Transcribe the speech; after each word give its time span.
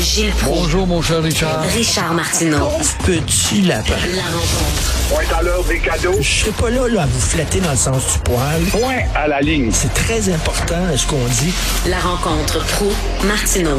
Gilles 0.00 0.32
Proulx. 0.32 0.60
Bonjour, 0.62 0.86
mon 0.86 1.02
cher 1.02 1.22
Richard. 1.22 1.62
Richard 1.74 2.14
Martineau. 2.14 2.70
Petit 3.04 3.60
lapin. 3.62 3.92
La 4.16 4.22
rencontre. 4.22 4.94
Point 5.10 5.38
à 5.38 5.42
l'heure 5.42 5.64
des 5.64 5.78
cadeaux. 5.78 6.16
Je 6.20 6.30
serai 6.30 6.50
pas 6.52 6.70
là, 6.70 6.88
là 6.88 7.02
à 7.02 7.06
vous 7.06 7.20
flatter 7.20 7.60
dans 7.60 7.72
le 7.72 7.76
sens 7.76 8.14
du 8.14 8.18
poil. 8.20 8.62
Point 8.70 9.02
à 9.14 9.28
la 9.28 9.40
ligne. 9.42 9.70
C'est 9.72 9.92
très 9.92 10.32
important 10.32 10.96
ce 10.96 11.06
qu'on 11.06 11.22
dit. 11.26 11.52
La 11.86 11.98
rencontre 11.98 12.64
pro 12.66 12.90
martineau 13.26 13.78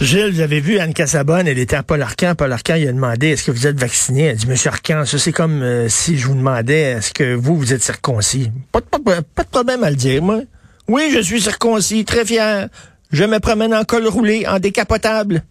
Gilles, 0.00 0.32
vous 0.32 0.40
avez 0.40 0.60
vu 0.60 0.78
Anne 0.78 0.94
Cassabonne, 0.94 1.46
elle 1.46 1.58
était 1.58 1.76
à 1.76 1.84
Paul 1.84 2.02
Arcan. 2.02 2.34
Paul 2.34 2.50
Arcan, 2.52 2.74
il 2.74 2.88
a 2.88 2.92
demandé, 2.92 3.28
est-ce 3.28 3.44
que 3.44 3.50
vous 3.52 3.66
êtes 3.68 3.78
vacciné? 3.78 4.24
Elle 4.24 4.36
dit, 4.36 4.46
Monsieur 4.48 4.70
Arcan, 4.70 5.04
ça 5.04 5.18
c'est 5.18 5.32
comme 5.32 5.62
euh, 5.62 5.88
si 5.88 6.18
je 6.18 6.26
vous 6.26 6.34
demandais, 6.34 6.80
est-ce 6.80 7.12
que 7.12 7.34
vous, 7.34 7.56
vous 7.56 7.72
êtes 7.72 7.82
circoncis? 7.82 8.50
Pas 8.72 8.80
de, 8.80 8.86
pas, 8.86 8.98
pas 9.22 9.42
de 9.44 9.48
problème 9.48 9.84
à 9.84 9.90
le 9.90 9.96
dire, 9.96 10.22
moi. 10.22 10.40
Oui, 10.88 11.12
je 11.14 11.20
suis 11.20 11.40
circoncis, 11.40 12.04
très 12.04 12.24
fier. 12.24 12.68
Je 13.12 13.24
me 13.24 13.40
promène 13.40 13.74
en 13.74 13.84
col 13.84 14.06
roulé, 14.06 14.44
en 14.46 14.58
décapotable, 14.58 15.42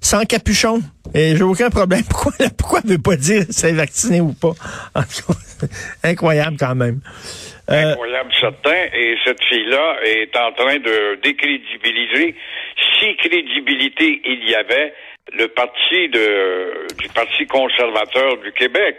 sans 0.00 0.24
capuchon. 0.24 0.80
Et 1.14 1.36
j'ai 1.36 1.42
aucun 1.42 1.70
problème. 1.70 2.02
Pourquoi, 2.10 2.32
pourquoi 2.58 2.80
elle 2.84 2.90
veut 2.90 3.02
pas 3.02 3.16
dire 3.16 3.42
si 3.50 3.66
elle 3.66 3.72
est 3.72 3.76
vacciné 3.76 4.20
ou 4.20 4.32
pas? 4.32 4.52
Incroyable 6.02 6.56
quand 6.58 6.74
même. 6.74 7.00
Euh, 7.70 7.92
Incroyable, 7.92 8.30
certain. 8.40 8.84
Et 8.94 9.16
cette 9.24 9.42
fille-là 9.44 9.96
est 10.04 10.36
en 10.36 10.52
train 10.52 10.76
de 10.76 11.18
décrédibiliser, 11.22 12.34
si 12.98 13.16
crédibilité 13.16 14.22
il 14.24 14.48
y 14.48 14.54
avait, 14.54 14.94
le 15.32 15.48
parti 15.48 16.08
de, 16.08 16.86
du 16.96 17.08
Parti 17.08 17.46
conservateur 17.46 18.38
du 18.38 18.52
Québec. 18.52 18.96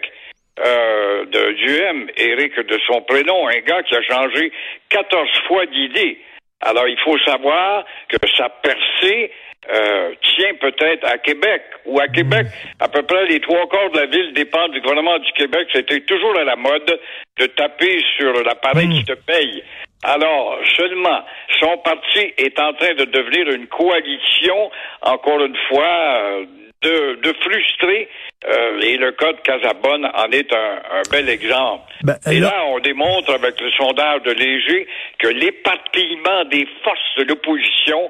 Euh, 0.60 1.26
de 1.26 1.52
Duhem, 1.54 2.10
Éric 2.18 2.60
de 2.60 2.80
son 2.88 3.02
prénom, 3.02 3.48
un 3.48 3.60
gars 3.60 3.84
qui 3.84 3.96
a 3.96 4.02
changé 4.02 4.52
14 4.90 5.30
fois 5.48 5.68
d'idée. 5.68 6.18
Alors, 6.62 6.88
il 6.88 6.98
faut 7.00 7.18
savoir 7.20 7.86
que 8.10 8.18
sa 8.36 8.50
percée 8.50 9.32
euh, 9.70 10.14
tient 10.36 10.54
peut-être 10.56 11.06
à 11.06 11.18
Québec 11.18 11.62
ou 11.86 12.00
à 12.00 12.08
Québec. 12.08 12.48
À 12.80 12.88
peu 12.88 13.04
près 13.04 13.26
les 13.28 13.40
trois 13.42 13.68
quarts 13.68 13.92
de 13.92 14.00
la 14.00 14.06
ville 14.06 14.34
dépendent 14.34 14.72
du 14.72 14.82
gouvernement 14.82 15.20
du 15.20 15.32
Québec. 15.34 15.68
C'était 15.74 16.00
toujours 16.02 16.38
à 16.38 16.44
la 16.44 16.56
mode 16.56 17.00
de 17.38 17.46
taper 17.48 18.02
sur 18.18 18.32
l'appareil 18.44 18.90
qui 18.90 19.04
te 19.04 19.14
paye. 19.14 19.64
Alors, 20.04 20.58
seulement, 20.78 21.22
son 21.60 21.78
parti 21.80 22.34
est 22.38 22.60
en 22.60 22.74
train 22.74 22.94
de 22.94 23.06
devenir 23.06 23.50
une 23.50 23.68
coalition, 23.68 24.72
encore 25.02 25.44
une 25.44 25.58
fois, 25.68 26.22
euh, 26.22 26.46
de, 26.82 27.16
de 27.22 27.34
frustrés. 27.42 28.08
Euh, 28.48 28.80
et 28.82 28.98
le 28.98 29.12
cas 29.14 29.34
de 29.34 29.40
Casabonne 29.42 30.06
en 30.06 30.30
est 30.32 30.52
un, 30.54 30.82
un 30.92 31.02
bel 31.12 31.28
exemple. 31.30 31.84
Ben, 32.04 32.18
et 32.32 32.40
là- 32.40 32.66
on 32.68 32.80
démontre 32.80 33.34
avec 33.34 33.60
le 33.60 33.72
sondage 33.72 34.22
de 34.24 34.32
Léger 34.32 34.88
que 35.20 35.28
l'éparpillement 35.28 36.46
des 36.46 36.68
forces 36.84 37.16
de 37.18 37.24
l'opposition 37.24 38.10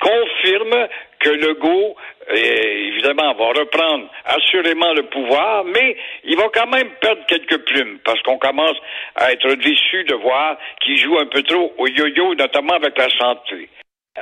confirme 0.00 0.86
que 1.18 1.30
Legault, 1.30 1.96
euh, 2.30 2.34
évidemment, 2.36 3.34
va 3.34 3.46
reprendre 3.60 4.08
assurément 4.26 4.92
le 4.92 5.02
pouvoir, 5.04 5.64
mais 5.64 5.96
il 6.24 6.36
va 6.36 6.48
quand 6.54 6.68
même 6.68 6.88
perdre 7.00 7.24
quelques 7.26 7.58
plumes, 7.64 7.98
parce 8.04 8.22
qu'on 8.22 8.38
commence 8.38 8.76
à 9.16 9.32
être 9.32 9.54
déçu 9.54 10.04
de 10.04 10.14
voir 10.14 10.56
qu'il 10.84 10.96
joue 10.98 11.18
un 11.18 11.26
peu 11.26 11.42
trop 11.42 11.74
au 11.78 11.86
yo-yo, 11.88 12.34
notamment 12.36 12.74
avec 12.74 12.96
la 12.96 13.08
santé. 13.10 13.68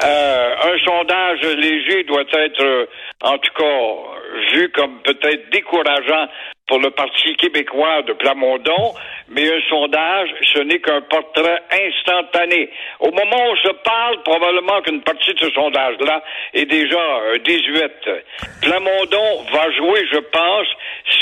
Euh, 0.05 0.55
un 0.62 0.78
sondage 0.84 1.41
léger 1.41 2.05
doit 2.05 2.25
être, 2.33 2.62
euh, 2.62 2.86
en 3.22 3.39
tout 3.39 3.52
cas, 3.56 4.53
vu 4.53 4.69
comme 4.70 5.00
peut-être 5.03 5.50
décourageant 5.50 6.28
pour 6.66 6.80
le 6.80 6.91
Parti 6.91 7.34
québécois 7.36 8.03
de 8.03 8.12
Plamondon, 8.12 8.94
mais 9.28 9.48
un 9.48 9.61
sondage, 9.69 10.28
ce 10.53 10.61
n'est 10.61 10.80
qu'un 10.80 11.00
portrait 11.03 11.62
instantané. 11.70 12.70
Au 13.00 13.11
moment 13.11 13.47
où 13.47 13.53
on 13.53 13.56
se 13.56 13.72
parle, 13.84 14.22
probablement 14.25 14.83
qu'une 14.83 15.03
partie 15.03 15.33
de 15.34 15.38
ce 15.47 15.50
sondage-là 15.53 16.22
est 16.55 16.66
déjà 16.66 16.98
euh, 16.98 17.38
désuète. 17.38 18.08
Plamondon 18.62 19.44
va 19.53 19.70
jouer, 19.72 20.06
je 20.12 20.19
pense, 20.19 20.66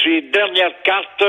ses 0.02 0.22
dernières 0.22 0.82
cartes 0.82 1.24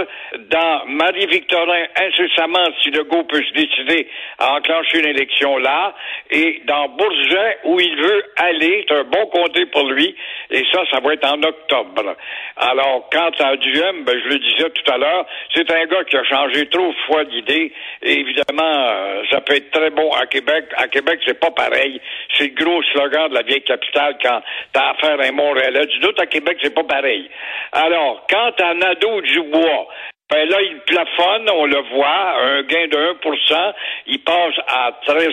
dans 0.50 0.86
Marie-Victorin 0.88 1.86
incessamment, 1.98 2.68
si 2.82 2.92
Legault 2.92 3.24
peut 3.24 3.44
se 3.44 3.54
décider 3.54 4.08
à 4.40 4.56
enclencher 4.56 5.00
une 5.00 5.10
élection 5.10 5.58
là, 5.58 5.94
et 6.30 6.62
dans 6.66 6.90
Bourget, 6.90 7.60
où 7.66 7.80
il 7.80 7.96
veut 7.96 8.24
aller, 8.38 8.86
c'est 8.88 8.96
un 8.96 9.04
bon 9.04 9.26
comté 9.28 9.66
pour 9.68 9.90
lui, 9.90 10.16
et 10.52 10.64
ça, 10.72 10.84
ça 10.92 11.00
va 11.00 11.14
être 11.14 11.26
en 11.26 11.42
octobre. 11.44 12.16
Alors, 12.58 13.10
quant 13.12 13.32
à 13.40 13.56
Duhem, 13.58 14.04
ben, 14.06 14.20
je 14.24 14.30
le 14.30 14.40
disais 14.40 14.70
tout 14.70 14.92
à 14.92 14.98
l'heure, 14.98 15.26
c'est 15.54 15.70
un 15.72 15.86
gars 15.86 16.04
qui 16.06 16.18
a 16.18 16.24
changé 16.24 16.68
trop 16.68 16.88
de 16.88 16.96
fois 17.08 17.26
d'idée, 17.26 17.72
et 18.02 18.20
évidemment, 18.20 18.64
euh, 18.64 19.24
ça 19.32 19.42
peut 19.42 19.56
être 19.56 19.72
très 19.72 19.90
bon 19.90 20.12
à 20.14 20.26
Québec. 20.26 20.66
À 20.78 20.88
Québec, 20.88 21.20
c'est 21.26 21.40
pas 21.40 21.52
pareil. 21.52 22.00
C'est 22.38 22.56
le 22.56 22.64
gros 22.64 22.82
slogan 22.84 23.30
de 23.30 23.36
la 23.36 23.42
vieille 23.42 23.64
capitale 23.64 24.18
quand 24.22 24.42
t'as 24.74 24.92
affaire 24.92 25.20
à 25.20 25.24
un 25.24 25.32
Montréalais. 25.32 25.86
Du 25.88 26.00
doute, 26.00 26.20
à 26.20 26.26
Québec, 26.26 26.58
c'est 26.62 26.74
pas 26.74 26.84
pareil. 26.84 27.30
Alors, 27.72 28.26
quant 28.46 28.66
à 28.66 28.74
Nadeau-Dubois, 28.74 29.88
ben 30.32 30.50
là, 30.50 30.58
il 30.60 30.80
plafonne, 30.88 31.50
on 31.52 31.66
le 31.66 31.82
voit, 31.94 32.42
un 32.42 32.64
gain 32.64 32.88
de 32.88 32.98
1 32.98 33.74
il 34.08 34.20
passe 34.24 34.56
à 34.68 34.92
13 35.06 35.30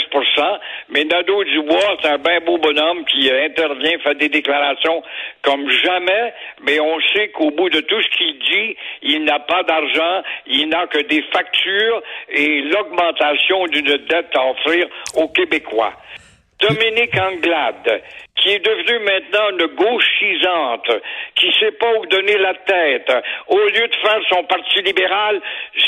mais 0.91 1.05
Nadeau 1.05 1.45
Dubois, 1.45 1.97
c'est 2.01 2.09
un 2.09 2.19
bien 2.19 2.41
beau 2.41 2.59
bonhomme 2.59 3.05
qui 3.07 3.31
intervient, 3.31 3.99
fait 4.01 4.15
des 4.17 4.29
déclarations 4.29 5.03
comme 5.43 5.71
jamais, 5.71 6.35
mais 6.63 6.79
on 6.79 7.01
sait 7.15 7.29
qu'au 7.29 7.51
bout 7.51 7.71
de 7.71 7.81
tout 7.81 8.03
ce 8.03 8.09
qu'il 8.19 8.39
dit, 8.39 8.77
il 9.03 9.25
n'a 9.25 9.41
pas 9.41 9.63
d'argent, 9.63 10.23
il 10.47 10.69
n'a 10.69 10.87
que 10.87 10.99
des 10.99 11.23
factures 11.33 12.03
et 12.29 12.61
l'augmentation 12.61 13.67
d'une 13.69 13.97
dette 14.09 14.37
à 14.37 14.51
offrir 14.51 14.87
aux 15.17 15.29
Québécois. 15.29 15.95
Dominique 16.61 17.19
Anglade, 17.19 18.03
qui 18.37 18.51
est 18.51 18.59
devenue 18.59 18.99
maintenant 19.05 19.51
une 19.51 19.67
gauchisante, 19.75 20.91
qui 21.37 21.53
sait 21.61 21.73
pas 21.73 21.93
où 21.95 22.07
donner 22.07 22.39
la 22.39 22.55
tête, 22.55 23.13
au 23.47 23.59
lieu 23.59 23.87
de 23.87 23.97
faire 23.97 24.21
son 24.31 24.43
parti 24.45 24.83
libéral, 24.83 25.41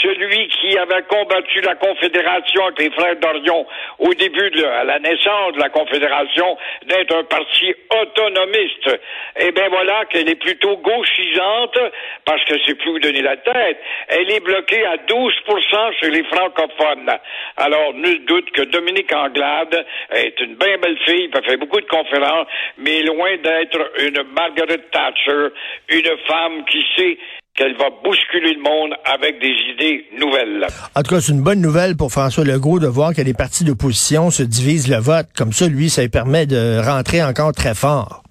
celui 0.03 0.49
qui 0.49 0.79
avait 0.79 1.03
combattu 1.09 1.61
la 1.63 1.75
Confédération 1.75 2.67
avec 2.67 2.79
les 2.79 2.91
frères 2.91 3.17
d'Orion 3.17 3.67
au 3.99 4.15
début 4.15 4.51
de 4.51 4.65
à 4.65 4.85
la 4.85 4.99
naissance 4.99 5.55
de 5.55 5.61
la 5.61 5.71
Confédération, 5.71 6.57
d'être 6.87 7.17
un 7.17 7.25
parti 7.25 7.75
autonomiste. 8.03 9.01
Eh 9.41 9.51
bien 9.51 9.69
voilà 9.69 10.05
qu'elle 10.07 10.29
est 10.29 10.41
plutôt 10.41 10.77
gauchisante, 10.77 11.79
parce 12.25 12.45
que 12.45 12.55
c'est 12.65 12.75
plus 12.77 12.91
où 12.91 12.99
donner 12.99 13.23
la 13.23 13.37
tête. 13.37 13.79
Elle 14.09 14.31
est 14.31 14.41
bloquée 14.41 14.85
à 14.87 14.97
12% 14.97 15.93
chez 16.01 16.11
les 16.11 16.25
francophones. 16.25 17.11
Alors, 17.57 17.95
nul 17.95 18.25
doute 18.27 18.51
que 18.53 18.63
Dominique 18.63 19.13
Anglade 19.13 19.87
est 20.13 20.39
une 20.41 20.55
bien 20.55 20.79
belle 20.79 20.99
fille, 21.05 21.31
elle 21.35 21.45
fait 21.45 21.57
beaucoup 21.57 21.81
de 21.81 21.87
conférences, 21.87 22.34
mais 22.79 23.03
loin 23.03 23.37
d'être 23.43 23.79
une 24.01 24.23
Margaret 24.35 24.81
Thatcher, 24.93 25.49
une 25.89 26.11
femme 26.27 26.65
qui 26.71 26.83
sait 26.97 27.19
qu'elle 27.55 27.77
va 27.77 27.91
bousculer 28.03 28.55
le 28.55 28.61
monde 28.61 28.95
avec 29.05 29.39
des 29.41 29.55
idées 29.73 30.07
nouvelles. 30.19 30.67
En 30.97 31.03
tout 31.03 31.15
cas, 31.15 31.21
c'est 31.21 31.33
une 31.33 31.45
bonne 31.45 31.61
nouvelle 31.61 31.97
pour 31.97 32.11
François 32.11 32.45
Legault 32.45 32.81
de 32.81 32.89
voir 32.89 33.15
que 33.15 33.23
les 33.23 33.35
partis 33.35 33.65
d'opposition 33.65 34.31
se 34.31 34.43
divisent 34.43 34.91
le 34.91 34.99
vote. 34.99 35.27
Comme 35.37 35.53
ça, 35.53 35.69
lui, 35.69 35.89
ça 35.89 36.03
lui 36.03 36.09
permet 36.09 36.47
de 36.47 36.81
rentrer 36.85 37.23
encore 37.23 37.53
très 37.53 37.75
fort. 37.75 38.23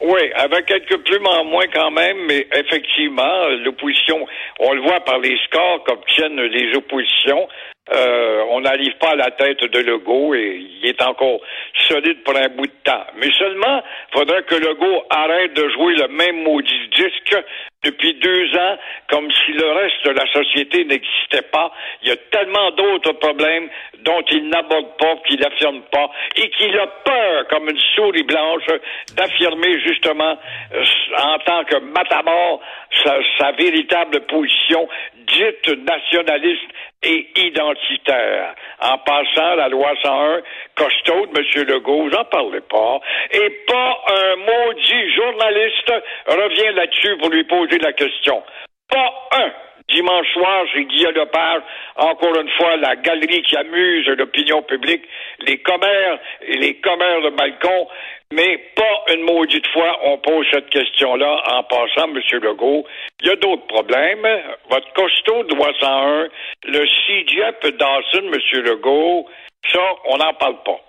Oui, 0.00 0.20
avec 0.36 0.66
quelques 0.66 0.98
plumes 1.04 1.26
en 1.26 1.44
moins 1.44 1.66
quand 1.72 1.90
même, 1.90 2.16
mais 2.26 2.46
effectivement, 2.52 3.48
l'opposition, 3.64 4.26
on 4.60 4.72
le 4.74 4.82
voit 4.82 5.00
par 5.00 5.18
les 5.18 5.36
scores 5.46 5.84
qu'obtiennent 5.84 6.40
les 6.40 6.76
oppositions. 6.76 7.48
Euh, 7.92 8.42
on 8.50 8.62
n'arrive 8.62 8.96
pas 8.98 9.10
à 9.10 9.16
la 9.16 9.30
tête 9.30 9.62
de 9.62 9.78
Legault 9.78 10.34
et 10.34 10.58
il 10.82 10.88
est 10.88 11.00
encore 11.02 11.40
solide 11.88 12.22
pour 12.24 12.36
un 12.36 12.48
bout 12.48 12.66
de 12.66 12.72
temps. 12.82 13.06
Mais 13.16 13.30
seulement, 13.38 13.80
faudrait 14.12 14.42
que 14.42 14.56
Legault 14.56 15.04
arrête 15.08 15.54
de 15.54 15.68
jouer 15.68 15.94
le 15.94 16.08
même 16.08 16.42
maudit 16.42 16.88
disque 16.88 17.36
depuis 17.84 18.14
deux 18.14 18.56
ans, 18.58 18.76
comme 19.08 19.30
si 19.30 19.52
le 19.52 19.70
reste 19.70 20.04
de 20.04 20.10
la 20.10 20.26
société 20.32 20.84
n'existait 20.84 21.48
pas. 21.52 21.70
Il 22.02 22.08
y 22.08 22.10
a 22.10 22.16
tellement 22.16 22.72
d'autres 22.72 23.12
problèmes 23.12 23.68
dont 24.00 24.22
il 24.32 24.48
n'aborde 24.48 24.96
pas, 24.98 25.14
qu'il 25.26 25.38
n'affirme 25.38 25.82
pas, 25.92 26.10
et 26.34 26.50
qu'il 26.50 26.76
a 26.78 26.86
peur, 26.86 27.46
comme 27.48 27.68
une 27.68 27.78
souris 27.94 28.24
blanche, 28.24 28.66
d'affirmer 29.16 29.80
justement, 29.80 30.36
euh, 30.74 30.84
en 31.22 31.38
tant 31.38 31.64
que 31.64 31.76
matamor, 31.76 32.60
sa, 33.04 33.18
sa 33.38 33.52
véritable 33.52 34.20
position 34.26 34.88
dite 35.14 35.68
nationaliste 35.86 36.70
et 37.02 37.28
identitaire. 37.36 38.54
En 38.80 38.98
passant, 38.98 39.54
la 39.56 39.68
loi 39.68 39.92
101, 40.02 40.40
costaud 40.74 41.26
de 41.26 41.38
M. 41.38 41.66
Legault, 41.68 42.10
j'en 42.10 42.24
parlais 42.24 42.60
pas, 42.60 43.00
et 43.32 43.50
pas 43.66 44.04
un 44.08 44.36
maudit 44.36 45.14
journaliste 45.14 45.92
revient 46.26 46.74
là-dessus 46.74 47.16
pour 47.18 47.30
lui 47.30 47.44
poser 47.44 47.78
la 47.78 47.92
question. 47.92 48.42
Pas 48.88 49.28
un. 49.32 49.65
Dimanche 49.88 50.26
soir, 50.32 50.66
chez 50.72 50.84
Guillaume 50.84 51.14
Lepage, 51.14 51.62
encore 51.96 52.36
une 52.40 52.50
fois, 52.50 52.76
la 52.76 52.96
galerie 52.96 53.42
qui 53.42 53.56
amuse 53.56 54.06
l'opinion 54.08 54.62
publique, 54.62 55.04
les 55.46 55.58
commères 55.58 56.18
et 56.42 56.56
les 56.58 56.74
commères 56.80 57.22
de 57.22 57.30
balcon, 57.30 57.88
mais 58.32 58.58
pas 58.74 59.14
une 59.14 59.22
maudite 59.22 59.66
fois 59.68 60.00
on 60.04 60.18
pose 60.18 60.44
cette 60.50 60.70
question-là 60.70 61.40
en 61.52 61.62
passant, 61.62 62.08
M. 62.08 62.20
Legault. 62.42 62.84
Il 63.20 63.28
y 63.28 63.30
a 63.30 63.36
d'autres 63.36 63.66
problèmes. 63.68 64.26
Votre 64.68 64.92
costaud 64.92 65.42
loi 65.54 65.72
101, 65.78 66.28
le 66.64 66.84
CJEP 66.84 67.76
Dawson, 67.76 68.32
M. 68.32 68.62
Legault, 68.64 69.26
ça, 69.72 69.80
on 70.06 70.16
n'en 70.16 70.34
parle 70.34 70.62
pas. 70.64 70.80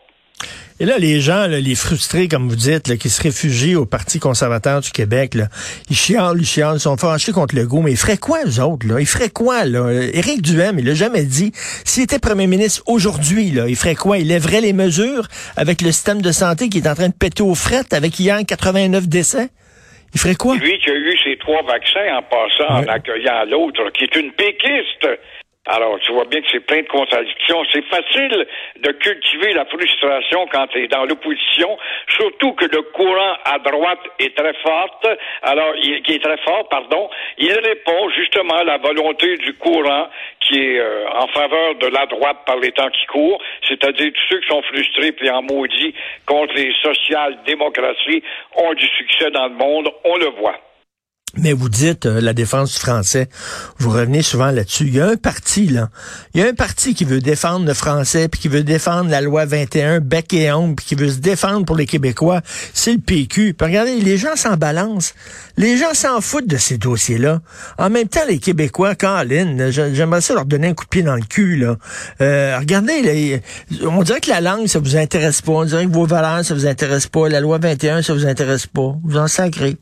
Et 0.80 0.86
là, 0.86 1.00
les 1.00 1.22
gens, 1.22 1.48
là, 1.48 1.60
les 1.60 1.74
frustrés, 1.74 2.28
comme 2.28 2.48
vous 2.48 2.56
dites, 2.56 2.88
là, 2.88 2.98
qui 2.98 3.10
se 3.10 3.22
réfugient 3.22 3.76
au 3.76 3.86
Parti 3.88 4.20
conservateur 4.20 4.80
du 4.82 4.92
Québec, 4.92 5.34
là, 5.34 5.48
ils 5.90 5.96
chialent, 5.96 6.38
ils 6.40 6.46
chialent, 6.46 6.76
ils 6.78 6.80
sont 6.80 6.98
fâchés 6.98 7.32
contre 7.32 7.56
le 7.56 7.66
goût, 7.66 7.82
mais 7.82 7.92
ils 7.92 7.98
feraient 7.98 8.18
quoi, 8.18 8.40
eux 8.46 8.62
autres? 8.62 8.86
Là? 8.88 9.00
Ils 9.00 9.08
feraient 9.08 9.32
quoi? 9.32 9.66
Là? 9.66 9.90
Éric 10.14 10.44
Duhem, 10.44 10.78
il 10.78 10.86
l'a 10.86 10.94
jamais 10.94 11.24
dit. 11.24 11.52
S'il 11.84 12.04
était 12.04 12.20
premier 12.20 12.46
ministre 12.46 12.84
aujourd'hui, 12.86 13.50
là, 13.50 13.66
il 13.68 13.76
ferait 13.76 13.96
quoi? 13.96 14.20
Il 14.20 14.28
lèverait 14.28 14.62
les 14.62 14.74
mesures 14.74 15.28
avec 15.56 15.82
le 15.82 15.92
système 15.92 16.22
de 16.22 16.32
santé 16.32 16.70
qui 16.70 16.78
est 16.78 16.88
en 16.88 16.94
train 16.96 17.10
de 17.10 17.14
péter 17.16 17.42
aux 17.42 17.56
frettes 17.56 17.94
avec 17.94 18.20
hier 18.20 18.38
89 18.48 19.08
décès? 19.08 19.50
Il 20.14 20.20
ferait 20.20 20.36
quoi? 20.36 20.56
Lui 20.56 20.78
qui 20.80 20.90
a 20.90 20.94
eu 20.94 21.16
ses 21.24 21.38
trois 21.38 21.62
vaccins 21.64 22.16
en 22.18 22.22
passant, 22.22 22.80
Ouais. 22.82 22.90
en 22.90 22.94
accueillant 22.94 23.44
l'autre, 23.50 23.82
qui 23.98 24.06
est 24.06 24.16
une 24.16 24.32
péquiste. 24.32 25.06
Alors, 25.68 26.00
tu 26.00 26.14
vois 26.14 26.26
bien 26.26 26.42
que 26.42 26.48
c'est 26.52 26.66
plein 26.66 26.82
de 26.82 26.88
contradictions. 26.88 27.64
C'est 27.74 27.86
facile 27.86 28.48
de 28.80 28.92
cultiver 28.92 29.54
la 29.54 29.66
frustration 29.66 30.48
quand 30.52 30.68
tu 30.68 30.84
es 30.84 30.88
dans 30.88 31.06
l'opposition, 31.06 31.78
surtout 32.18 32.54
que 32.54 32.66
le 32.66 32.82
courant 32.94 33.34
à 33.44 33.60
droite 33.60 34.00
est 34.20 34.36
très 34.36 34.54
fort. 34.64 35.02
Alors, 35.44 35.74
il, 35.84 36.02
qui 36.04 36.14
est 36.14 36.24
très 36.24 36.38
fort, 36.38 36.70
pardon. 36.70 37.10
Il 37.38 37.52
répond 37.52 38.10
justement 38.12 38.56
à 38.56 38.64
la 38.64 38.78
volonté 38.78 39.38
du 39.38 39.54
courant 39.56 40.08
qui 40.40 40.60
est 40.60 40.80
euh, 40.80 41.10
en 41.10 41.28
faveur 41.28 41.76
de 41.76 41.88
la 41.88 42.06
droite 42.06 42.38
par 42.46 42.58
les 42.58 42.72
temps 42.72 42.90
qui 42.90 43.06
courent, 43.08 43.42
c'est-à-dire 43.68 44.12
tous 44.14 44.24
ceux 44.30 44.40
qui 44.40 44.48
sont 44.48 44.62
frustrés 44.62 45.12
puis 45.12 45.30
en 45.30 45.42
maudit 45.42 45.94
contre 46.26 46.54
les 46.56 46.74
social-démocraties 46.82 48.24
ont 48.56 48.74
du 48.74 48.88
succès 48.88 49.32
dans 49.32 49.48
le 49.48 49.56
monde, 49.56 49.90
on 50.06 50.16
le 50.18 50.28
voit. 50.40 50.58
Mais 51.38 51.54
vous 51.54 51.70
dites 51.70 52.06
euh, 52.06 52.20
la 52.20 52.34
défense 52.34 52.74
du 52.74 52.80
français. 52.80 53.30
Vous 53.78 53.92
revenez 53.92 54.22
souvent 54.22 54.52
là-dessus. 54.52 54.86
Il 54.88 54.96
y 54.96 55.00
a 55.00 55.08
un 55.08 55.16
parti, 55.16 55.68
là. 55.68 55.90
Il 56.34 56.42
y 56.42 56.44
a 56.44 56.48
un 56.48 56.54
parti 56.54 56.94
qui 56.94 57.06
veut 57.06 57.20
défendre 57.20 57.66
le 57.66 57.74
français, 57.74 58.28
puis 58.28 58.40
qui 58.42 58.48
veut 58.48 58.64
défendre 58.64 59.10
la 59.10 59.22
loi 59.22 59.46
21, 59.46 60.00
bec 60.00 60.34
et 60.34 60.52
ongle, 60.52 60.76
puis 60.76 60.86
qui 60.86 60.96
veut 60.96 61.10
se 61.10 61.20
défendre 61.20 61.66
pour 61.66 61.76
les 61.76 61.86
Québécois. 61.86 62.42
C'est 62.74 62.94
le 62.94 63.00
PQ. 63.00 63.54
Puis 63.54 63.68
regardez, 63.68 64.00
les 64.00 64.18
gens 64.18 64.36
s'en 64.36 64.58
balancent. 64.58 65.14
Les 65.58 65.78
gens 65.78 65.94
s'en 65.94 66.22
foutent 66.22 66.48
de 66.48 66.58
ces 66.58 66.78
dossiers-là. 66.78 67.42
En 67.78 67.90
même 67.90 68.08
temps, 68.08 68.26
les 68.28 68.40
Québécois, 68.40 68.96
Caroline, 68.96 69.70
j'aimerais 69.70 70.22
ça 70.22 70.34
leur 70.34 70.46
donner 70.46 70.68
un 70.68 70.74
coup 70.74 70.86
de 70.86 70.90
pied 70.90 71.04
dans 71.04 71.16
le 71.16 71.24
cul, 71.24 71.58
là. 71.58 71.78
Euh, 72.22 72.58
regardez, 72.60 73.02
là, 73.02 73.40
on 73.88 74.04
dirait 74.04 74.22
que 74.22 74.30
la 74.30 74.42
langue, 74.42 74.68
ça 74.68 74.80
vous 74.80 74.98
intéresse 74.98 75.42
pas. 75.42 75.52
On 75.54 75.66
dirait 75.66 75.86
que 75.86 75.92
vos 75.92 76.06
valeurs, 76.06 76.44
ça 76.44 76.54
vous 76.54 76.68
intéresse 76.68 77.08
pas. 77.08 77.30
La 77.30 77.40
loi 77.40 77.58
21, 77.58 78.02
ça 78.02 78.14
vous 78.14 78.26
intéresse 78.26 78.68
pas. 78.68 78.96
Vous 79.04 79.18
en 79.18 79.28
sacrez. 79.28 79.78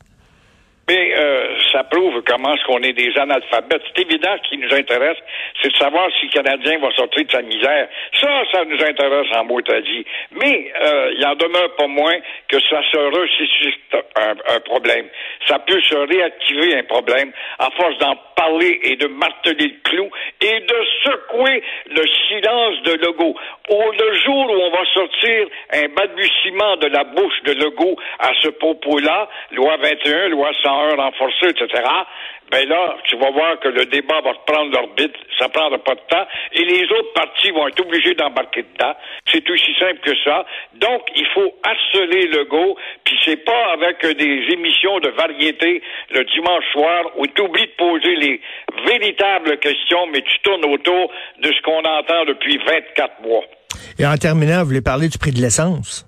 Ça 1.76 1.84
prouve 1.84 2.22
comment 2.26 2.54
est-ce 2.54 2.64
qu'on 2.64 2.80
est 2.80 2.94
des 2.94 3.12
analphabètes. 3.18 3.82
C'est 3.94 4.00
évident 4.00 4.34
ce 4.42 4.48
qui 4.48 4.56
nous 4.56 4.72
intéresse, 4.72 5.18
c'est 5.60 5.70
de 5.70 5.76
savoir 5.76 6.08
si 6.18 6.24
le 6.24 6.32
Canadien 6.32 6.78
va 6.78 6.90
sortir 6.92 7.26
de 7.26 7.30
sa 7.30 7.42
misère. 7.42 7.86
Ça, 8.18 8.44
ça 8.50 8.64
nous 8.64 8.82
intéresse 8.82 9.26
en 9.36 9.44
mot 9.44 9.60
dit. 9.60 10.06
Mais 10.30 10.72
euh, 10.80 11.12
il 11.14 11.26
en 11.26 11.34
demeure 11.34 11.76
pas 11.76 11.86
moins 11.86 12.16
que 12.48 12.58
ça 12.62 12.80
se 12.90 12.96
ressuscite 12.96 13.94
un, 14.16 14.54
un 14.56 14.60
problème. 14.60 15.06
Ça 15.46 15.58
peut 15.58 15.82
se 15.82 15.96
réactiver 15.96 16.78
un 16.78 16.84
problème 16.84 17.30
à 17.58 17.68
force 17.72 17.98
d'en 17.98 18.16
parler 18.36 18.80
et 18.82 18.96
de 18.96 19.08
marteler 19.08 19.68
le 19.68 19.90
clou 19.90 20.08
et 20.40 20.60
de 20.60 20.76
secouer 21.04 21.62
le 21.90 22.06
silence 22.28 22.82
de 22.84 22.92
Legault. 23.04 23.36
Au, 23.68 23.92
le 23.92 24.14
jour 24.20 24.50
où 24.50 24.60
on 24.62 24.70
va 24.70 24.84
sortir 24.94 25.46
un 25.74 25.88
balbutiement 25.88 26.76
de 26.76 26.86
la 26.86 27.04
bouche 27.04 27.42
de 27.44 27.52
Legault 27.52 27.96
à 28.18 28.30
ce 28.42 28.48
propos-là, 28.48 29.28
loi 29.52 29.76
21, 29.76 30.28
loi 30.28 30.52
101 30.62 30.96
renforcée, 30.96 31.48
etc., 31.48 31.65
ben 32.50 32.68
là, 32.68 32.96
tu 33.08 33.16
vas 33.16 33.30
voir 33.30 33.58
que 33.58 33.68
le 33.68 33.86
débat 33.86 34.20
va 34.20 34.32
reprendre 34.32 34.72
l'orbite, 34.72 35.14
ça 35.38 35.48
prendra 35.48 35.78
pas 35.78 35.94
de 35.94 36.00
temps, 36.08 36.26
et 36.52 36.64
les 36.64 36.84
autres 36.84 37.12
partis 37.12 37.50
vont 37.50 37.66
être 37.68 37.80
obligés 37.80 38.14
d'embarquer 38.14 38.62
dedans. 38.62 38.94
C'est 39.32 39.48
aussi 39.50 39.74
simple 39.78 40.00
que 40.00 40.14
ça. 40.24 40.46
Donc, 40.74 41.02
il 41.16 41.26
faut 41.34 41.54
harceler 41.62 42.28
Legault, 42.28 42.76
puis 43.04 43.18
c'est 43.24 43.44
pas 43.44 43.72
avec 43.72 44.06
des 44.06 44.46
émissions 44.52 45.00
de 45.00 45.08
variété 45.10 45.82
le 46.10 46.24
dimanche 46.24 46.64
soir 46.72 47.04
où 47.16 47.26
tu 47.26 47.42
oublies 47.42 47.66
de 47.66 47.76
poser 47.76 48.16
les 48.16 48.40
véritables 48.86 49.58
questions, 49.58 50.06
mais 50.12 50.22
tu 50.22 50.38
tournes 50.42 50.64
autour 50.66 51.10
de 51.40 51.52
ce 51.52 51.60
qu'on 51.62 51.82
entend 51.84 52.24
depuis 52.26 52.58
24 52.58 53.22
mois. 53.22 53.44
Et 53.98 54.06
en 54.06 54.16
terminant, 54.16 54.60
vous 54.60 54.68
voulez 54.68 54.82
parler 54.82 55.08
du 55.08 55.18
prix 55.18 55.32
de 55.32 55.40
l'essence? 55.40 56.06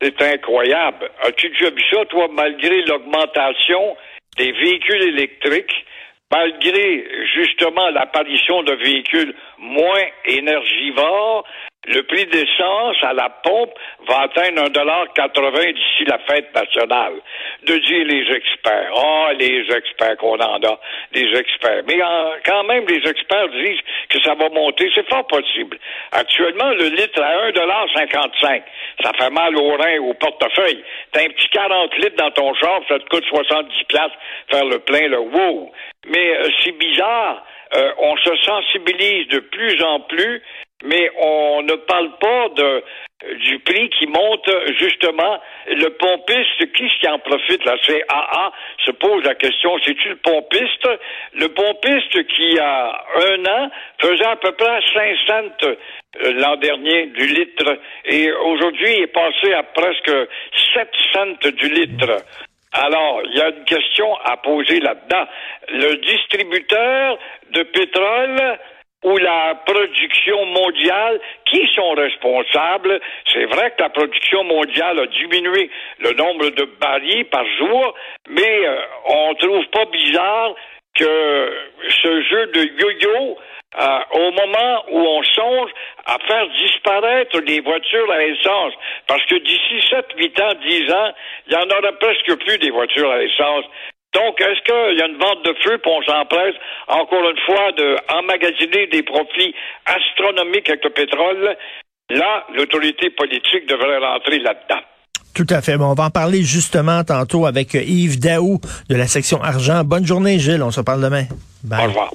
C'est 0.00 0.20
incroyable. 0.22 1.10
As-tu 1.22 1.48
déjà 1.50 1.70
vu 1.70 1.82
ça, 1.90 2.04
toi, 2.06 2.28
malgré 2.32 2.82
l'augmentation 2.82 3.96
des 4.36 4.52
véhicules 4.52 5.02
électriques, 5.02 5.86
malgré 6.30 7.06
justement 7.34 7.88
l'apparition 7.90 8.62
de 8.62 8.74
véhicules 8.74 9.34
moins 9.58 10.04
énergivores, 10.24 11.44
le 11.86 12.02
prix 12.02 12.26
d'essence 12.26 12.96
à 13.02 13.12
la 13.12 13.28
pompe 13.28 13.74
va 14.08 14.22
atteindre 14.22 14.62
1,80 14.68 15.72
d'ici 15.72 16.04
la 16.06 16.18
fête 16.18 16.54
nationale. 16.54 17.14
De 17.64 17.76
dire 17.76 18.06
les 18.06 18.34
experts. 18.34 18.92
Ah, 18.96 19.32
les 19.38 19.64
experts 19.70 20.16
qu'on 20.18 20.38
en 20.38 20.62
a, 20.62 20.80
les 21.12 21.38
experts. 21.38 21.82
Mais 21.86 21.98
quand 22.44 22.64
même, 22.64 22.86
les 22.88 23.08
experts 23.08 23.48
disent 23.48 23.80
que 24.08 24.20
ça 24.22 24.34
va 24.34 24.48
monter. 24.48 24.90
C'est 24.94 25.08
fort 25.08 25.26
possible. 25.26 25.78
Actuellement, 26.12 26.70
le 26.70 26.88
litre 26.88 27.20
à 27.22 27.50
1,55 27.50 28.62
Ça 29.02 29.12
fait 29.18 29.30
mal 29.30 29.56
au 29.56 29.76
rein, 29.76 29.98
au 30.00 30.14
portefeuille. 30.14 30.82
T'as 31.12 31.22
un 31.22 31.28
petit 31.28 31.48
40 31.48 31.96
litres 31.98 32.16
dans 32.16 32.30
ton 32.30 32.54
char, 32.54 32.80
ça 32.88 32.98
te 32.98 33.08
coûte 33.08 33.24
70 33.24 33.84
piastres 33.84 34.18
faire 34.50 34.64
le 34.64 34.78
plein, 34.80 35.08
le 35.08 35.18
wow. 35.18 35.72
Mais 36.06 36.36
euh, 36.36 36.48
c'est 36.62 36.76
bizarre. 36.78 37.44
Euh, 37.74 37.92
on 37.98 38.16
se 38.18 38.36
sensibilise 38.36 39.26
de 39.28 39.40
plus 39.40 39.82
en 39.82 40.00
plus, 40.00 40.42
mais 40.84 41.10
on 41.18 41.62
ne 41.62 41.74
parle 41.74 42.10
pas 42.18 42.48
de 42.56 42.84
du 43.46 43.58
prix 43.60 43.88
qui 43.90 44.06
monte 44.06 44.50
justement. 44.78 45.40
Le 45.66 45.88
pompiste, 45.90 46.72
qui 46.72 47.08
en 47.08 47.18
profite? 47.18 47.64
La 47.64 47.78
CAA 47.78 48.52
se 48.84 48.90
pose 48.92 49.24
la 49.24 49.34
question, 49.34 49.78
c'est-tu 49.84 50.10
le 50.10 50.16
pompiste? 50.16 50.88
Le 51.34 51.48
pompiste 51.48 52.26
qui, 52.28 52.58
a 52.58 53.04
un 53.32 53.46
an, 53.46 53.70
faisait 54.00 54.26
à 54.26 54.36
peu 54.36 54.52
près 54.52 54.80
5 54.94 55.16
cents 55.26 55.66
euh, 55.68 56.32
l'an 56.34 56.56
dernier 56.56 57.06
du 57.06 57.26
litre 57.26 57.78
et 58.04 58.30
aujourd'hui 58.32 58.92
est 59.00 59.06
passé 59.06 59.52
à 59.54 59.62
presque 59.62 60.12
7 60.74 60.88
cents 61.12 61.50
du 61.50 61.68
litre. 61.68 62.16
Alors, 62.72 63.22
il 63.24 63.38
y 63.38 63.40
a 63.40 63.50
une 63.50 63.64
question 63.64 64.16
à 64.24 64.36
poser 64.36 64.80
là-dedans. 64.80 65.26
Le 65.68 65.96
distributeur 65.96 67.18
de 67.52 67.62
pétrole 67.62 68.58
ou 69.04 69.16
la 69.18 69.54
production 69.66 70.44
mondiale, 70.46 71.20
qui 71.46 71.66
sont 71.74 71.92
responsables? 71.92 73.00
C'est 73.32 73.44
vrai 73.46 73.70
que 73.76 73.82
la 73.82 73.90
production 73.90 74.44
mondiale 74.44 74.98
a 74.98 75.06
diminué 75.06 75.70
le 75.98 76.12
nombre 76.14 76.50
de 76.50 76.64
barils 76.80 77.26
par 77.26 77.44
jour, 77.58 77.94
mais 78.28 78.66
euh, 78.66 78.76
on 79.06 79.34
trouve 79.34 79.66
pas 79.66 79.84
bizarre 79.86 80.54
que 80.94 81.52
ce 82.02 82.22
jeu 82.22 82.46
de 82.46 82.60
yo-yo, 82.80 83.38
euh, 83.76 83.98
au 84.12 84.30
moment 84.30 84.84
où 84.90 84.98
on 84.98 85.22
songe 85.24 85.70
à 86.06 86.16
faire 86.28 86.46
disparaître 86.48 87.40
les 87.40 87.60
voitures 87.60 88.10
à 88.10 88.24
essence, 88.24 88.72
parce 89.08 89.24
que 89.26 89.34
d'ici 89.34 89.84
7, 89.90 90.06
8 90.16 90.40
ans, 90.40 90.54
10 90.64 90.92
ans, 90.92 91.12
il 91.48 91.52
y 91.54 91.56
en 91.56 91.76
aura 91.76 91.92
presque 91.98 92.36
plus 92.44 92.58
des 92.58 92.70
voitures 92.70 93.10
à 93.10 93.22
essence. 93.22 93.64
Donc, 94.14 94.40
est-ce 94.40 94.62
qu'il 94.62 94.98
y 94.98 95.02
a 95.02 95.06
une 95.06 95.18
vente 95.18 95.44
de 95.44 95.54
feu, 95.62 95.78
puis 95.78 95.90
on 95.90 96.02
s'empresse, 96.02 96.54
encore 96.88 97.28
une 97.28 97.40
fois, 97.44 97.72
de 97.72 97.96
emmagasiner 98.12 98.86
des 98.86 99.02
profits 99.02 99.54
astronomiques 99.86 100.68
avec 100.68 100.84
le 100.84 100.90
pétrole? 100.90 101.56
Là, 102.10 102.44
l'autorité 102.54 103.10
politique 103.10 103.66
devrait 103.68 103.98
rentrer 103.98 104.38
là-dedans. 104.38 104.80
Tout 105.34 105.46
à 105.50 105.62
fait. 105.62 105.76
Bon, 105.76 105.86
on 105.86 105.94
va 105.94 106.04
en 106.04 106.10
parler 106.10 106.42
justement 106.42 107.02
tantôt 107.02 107.46
avec 107.46 107.74
Yves 107.74 108.20
Daou 108.20 108.60
de 108.88 108.94
la 108.94 109.06
section 109.06 109.42
argent. 109.42 109.82
Bonne 109.82 110.06
journée, 110.06 110.38
Gilles. 110.38 110.62
On 110.62 110.70
se 110.70 110.80
parle 110.80 111.02
demain. 111.02 111.24
Bye. 111.64 111.86
Au 111.86 111.88
revoir. 111.88 112.10